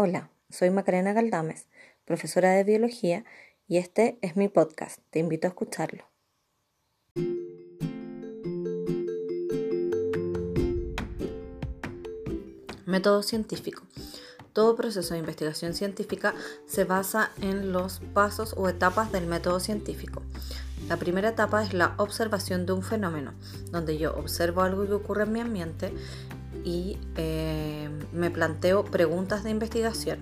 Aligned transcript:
Hola, 0.00 0.30
soy 0.48 0.70
Macarena 0.70 1.12
Galdames, 1.12 1.66
profesora 2.04 2.52
de 2.52 2.62
biología, 2.62 3.24
y 3.66 3.78
este 3.78 4.16
es 4.22 4.36
mi 4.36 4.46
podcast. 4.46 5.00
Te 5.10 5.18
invito 5.18 5.48
a 5.48 5.50
escucharlo. 5.50 6.04
Método 12.86 13.24
científico. 13.24 13.82
Todo 14.52 14.76
proceso 14.76 15.14
de 15.14 15.18
investigación 15.18 15.74
científica 15.74 16.32
se 16.68 16.84
basa 16.84 17.32
en 17.42 17.72
los 17.72 17.98
pasos 18.14 18.54
o 18.56 18.68
etapas 18.68 19.10
del 19.10 19.26
método 19.26 19.58
científico. 19.58 20.22
La 20.88 20.96
primera 20.96 21.30
etapa 21.30 21.64
es 21.64 21.74
la 21.74 21.94
observación 21.96 22.66
de 22.66 22.72
un 22.72 22.84
fenómeno, 22.84 23.34
donde 23.72 23.98
yo 23.98 24.14
observo 24.14 24.62
algo 24.62 24.86
que 24.86 24.92
ocurre 24.92 25.24
en 25.24 25.32
mi 25.32 25.40
ambiente 25.40 25.92
y 26.64 26.98
eh, 27.16 27.88
me 28.12 28.30
planteo 28.30 28.84
preguntas 28.84 29.44
de 29.44 29.50
investigación. 29.50 30.18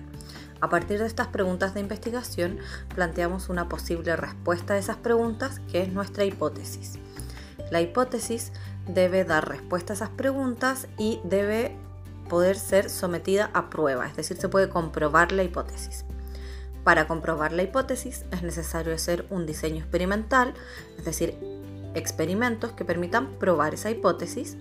A 0.59 0.69
partir 0.69 0.99
de 0.99 1.05
estas 1.05 1.27
preguntas 1.27 1.73
de 1.73 1.81
investigación 1.81 2.57
planteamos 2.95 3.49
una 3.49 3.69
posible 3.69 4.15
respuesta 4.15 4.73
a 4.73 4.77
esas 4.77 4.97
preguntas 4.97 5.61
que 5.71 5.81
es 5.83 5.93
nuestra 5.93 6.25
hipótesis. 6.25 6.93
La 7.71 7.81
hipótesis 7.81 8.51
debe 8.87 9.23
dar 9.23 9.47
respuesta 9.47 9.93
a 9.93 9.95
esas 9.95 10.09
preguntas 10.09 10.87
y 10.97 11.19
debe 11.23 11.75
poder 12.29 12.57
ser 12.57 12.89
sometida 12.89 13.49
a 13.53 13.69
prueba, 13.69 14.07
es 14.07 14.15
decir, 14.15 14.37
se 14.37 14.49
puede 14.49 14.69
comprobar 14.69 15.31
la 15.31 15.43
hipótesis. 15.43 16.05
Para 16.83 17.07
comprobar 17.07 17.51
la 17.51 17.63
hipótesis 17.63 18.25
es 18.31 18.43
necesario 18.43 18.93
hacer 18.93 19.25
un 19.29 19.45
diseño 19.45 19.79
experimental, 19.79 20.53
es 20.97 21.05
decir, 21.05 21.35
experimentos 21.97 22.71
que 22.71 22.85
permitan 22.85 23.27
probar 23.39 23.73
esa 23.73 23.89
hipótesis. 23.89 24.57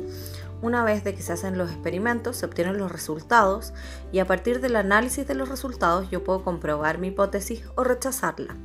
Una 0.62 0.84
vez 0.84 1.04
de 1.04 1.15
que 1.15 1.23
se 1.23 1.32
hacen 1.32 1.59
los 1.59 1.70
experimentos, 1.70 2.37
se 2.37 2.46
obtienen 2.46 2.79
los 2.79 2.90
resultados 2.90 3.73
y 4.12 4.20
a 4.20 4.26
partir 4.26 4.60
del 4.60 4.76
análisis 4.76 5.26
de 5.26 5.34
los 5.34 5.48
resultados 5.48 6.10
yo 6.10 6.24
puedo 6.24 6.42
comprobar 6.42 6.98
mi 6.98 7.09
hipótesis 7.09 7.62
o 7.74 7.84
rechazarla. 7.84 8.57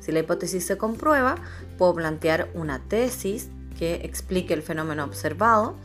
Si 0.00 0.12
la 0.12 0.20
hipótesis 0.20 0.64
se 0.64 0.78
comprueba, 0.78 1.36
puedo 1.78 1.94
plantear 1.94 2.48
una 2.54 2.80
tesis 2.80 3.48
que 3.78 3.96
explique 4.04 4.54
el 4.54 4.62
fenómeno 4.62 5.04
observado 5.04 5.76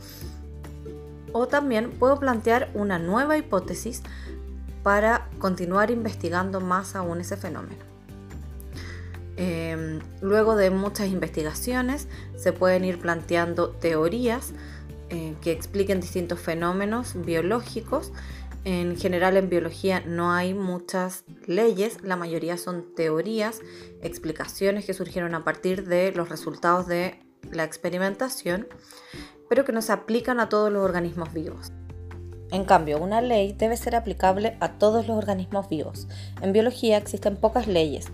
o 1.32 1.46
también 1.46 1.90
puedo 1.90 2.18
plantear 2.18 2.70
una 2.74 2.98
nueva 2.98 3.36
hipótesis 3.36 4.02
para 4.82 5.28
continuar 5.38 5.90
investigando 5.90 6.60
más 6.60 6.96
aún 6.96 7.20
ese 7.20 7.36
fenómeno. 7.36 7.95
Em, 9.36 10.00
luego 10.22 10.56
de 10.56 10.70
muchas 10.70 11.08
investigaciones 11.08 12.08
se 12.36 12.52
pueden 12.52 12.84
ir 12.84 12.98
planteando 12.98 13.70
teorías 13.70 14.54
eh, 15.10 15.34
que 15.42 15.52
expliquen 15.52 16.00
distintos 16.00 16.40
fenómenos 16.40 17.14
biológicos. 17.24 18.12
En 18.64 18.96
general 18.96 19.36
en 19.36 19.48
biología 19.48 20.00
no 20.00 20.32
hay 20.32 20.54
muchas 20.54 21.24
leyes, 21.46 22.02
la 22.02 22.16
mayoría 22.16 22.56
son 22.56 22.94
teorías, 22.96 23.60
explicaciones 24.02 24.86
que 24.86 24.94
surgieron 24.94 25.34
a 25.34 25.44
partir 25.44 25.86
de 25.86 26.10
los 26.12 26.28
resultados 26.28 26.88
de 26.88 27.20
la 27.52 27.62
experimentación, 27.62 28.66
pero 29.48 29.64
que 29.64 29.72
no 29.72 29.82
se 29.82 29.92
aplican 29.92 30.40
a 30.40 30.48
todos 30.48 30.72
los 30.72 30.82
organismos 30.82 31.32
vivos. 31.32 31.70
En 32.50 32.64
cambio, 32.64 32.98
una 32.98 33.20
ley 33.20 33.52
debe 33.52 33.76
ser 33.76 33.94
aplicable 33.94 34.56
a 34.60 34.78
todos 34.78 35.06
los 35.06 35.16
organismos 35.16 35.68
vivos. 35.68 36.08
En 36.42 36.52
biología 36.52 36.96
existen 36.96 37.36
pocas 37.36 37.66
leyes, 37.66 38.06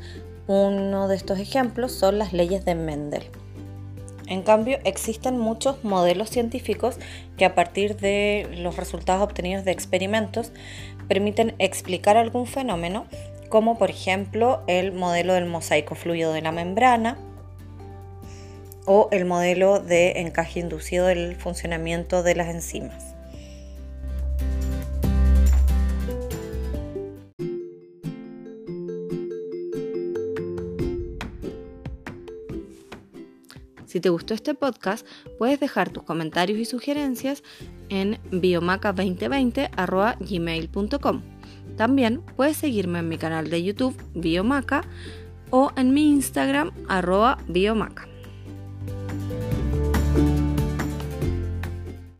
uno 0.46 1.08
de 1.08 1.16
estos 1.16 1.38
ejemplos 1.38 1.92
son 1.92 2.18
las 2.18 2.32
leyes 2.32 2.64
de 2.64 2.74
Mendel. 2.74 3.22
En 4.26 4.42
cambio, 4.42 4.78
existen 4.84 5.38
muchos 5.38 5.84
modelos 5.84 6.30
científicos 6.30 6.96
que 7.36 7.44
a 7.44 7.54
partir 7.54 7.96
de 7.96 8.48
los 8.56 8.76
resultados 8.76 9.22
obtenidos 9.22 9.64
de 9.64 9.72
experimentos 9.72 10.52
permiten 11.08 11.54
explicar 11.58 12.17
algún 12.17 12.46
fenómeno, 12.46 13.06
como 13.48 13.77
por 13.77 13.90
ejemplo 13.90 14.62
el 14.67 14.92
modelo 14.92 15.34
del 15.34 15.46
mosaico 15.46 15.94
fluido 15.94 16.33
de 16.33 16.40
la 16.40 16.52
membrana 16.52 17.18
o 18.86 19.08
el 19.12 19.24
modelo 19.24 19.80
de 19.80 20.20
encaje 20.20 20.61
inducido 20.61 21.06
del 21.06 21.36
funcionamiento 21.36 22.22
de 22.22 22.34
las 22.34 22.48
enzimas. 22.48 23.14
Si 33.92 34.01
te 34.01 34.08
gustó 34.08 34.33
este 34.33 34.55
podcast, 34.55 35.07
puedes 35.36 35.61
dejar 35.61 35.91
tus 35.91 36.05
comentarios 36.05 36.58
y 36.58 36.64
sugerencias 36.64 37.42
en 37.91 38.19
biomaca2020.gmail.com. 38.30 41.23
También 41.77 42.23
puedes 42.35 42.57
seguirme 42.57 43.01
en 43.01 43.11
mi 43.11 43.19
canal 43.19 43.51
de 43.51 43.63
YouTube 43.63 43.95
Biomaca 44.14 44.80
o 45.51 45.73
en 45.77 45.92
mi 45.92 46.08
Instagram 46.08 46.70
arroba 46.89 47.36
biomaca. 47.48 48.08